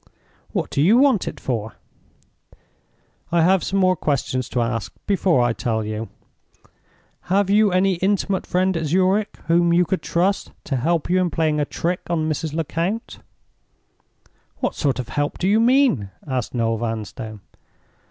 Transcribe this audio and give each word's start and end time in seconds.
"What 0.51 0.71
do 0.71 0.81
you 0.81 0.97
want 0.97 1.27
it 1.27 1.39
for?" 1.39 1.73
"I 3.31 3.43
have 3.43 3.63
some 3.63 3.77
more 3.77 3.95
questions 3.95 4.49
to 4.49 4.59
ask 4.59 4.91
before 5.05 5.43
I 5.43 5.53
tell 5.53 5.85
you. 5.85 6.09
Have 7.29 7.51
you 7.51 7.71
any 7.71 7.97
intimate 7.97 8.47
friend 8.47 8.75
at 8.75 8.87
Zurich 8.87 9.37
whom 9.45 9.73
you 9.73 9.85
could 9.85 10.01
trust 10.01 10.53
to 10.63 10.77
help 10.77 11.07
you 11.07 11.21
in 11.21 11.29
playing 11.29 11.59
a 11.59 11.65
trick 11.65 11.99
on 12.09 12.27
Mrs. 12.27 12.51
Lecount?" 12.55 13.19
"What 14.57 14.73
sort 14.73 14.97
of 14.97 15.09
help 15.09 15.37
do 15.37 15.47
you 15.47 15.59
mean?" 15.59 16.09
asked 16.25 16.55
Noel 16.55 16.77
Vanstone. 16.79 17.41